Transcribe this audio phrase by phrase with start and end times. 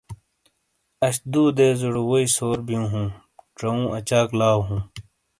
[1.05, 3.07] اَش دُو دیزوڑے ووئی سور بِیوں ہُوں۔
[3.57, 4.81] چاؤوں اچاک لاؤ ہُوں۔